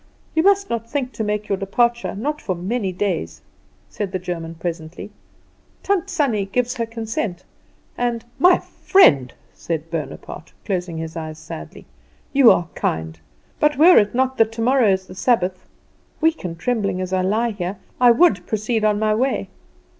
"You 0.33 0.41
must 0.41 0.67
not 0.67 0.89
think 0.89 1.11
to 1.11 1.23
make 1.23 1.47
your 1.47 1.59
departure, 1.59 2.15
not 2.15 2.41
for 2.41 2.55
many 2.55 2.91
days," 2.91 3.43
said 3.87 4.11
the 4.11 4.17
German 4.17 4.55
presently. 4.55 5.11
"Tant 5.83 6.09
Sannie 6.09 6.45
gives 6.47 6.73
her 6.77 6.87
consent, 6.87 7.43
and" 7.99 8.25
"My 8.49 8.57
friend," 8.57 9.31
said 9.53 9.91
Bonaparte, 9.91 10.53
closing 10.65 10.97
his 10.97 11.15
eyes 11.15 11.37
sadly, 11.37 11.85
"you 12.33 12.49
are 12.49 12.67
kind; 12.73 13.19
but 13.59 13.77
were 13.77 13.99
it 13.99 14.15
not 14.15 14.37
that 14.39 14.51
tomorrow 14.51 14.89
is 14.91 15.05
the 15.05 15.13
Sabbath, 15.13 15.69
weak 16.19 16.43
and 16.43 16.57
trembling 16.57 16.99
as 16.99 17.13
I 17.13 17.21
lie 17.21 17.51
here, 17.51 17.77
I 17.99 18.09
would 18.09 18.43
proceed 18.47 18.83
on 18.83 18.97
my 18.97 19.13
way. 19.13 19.49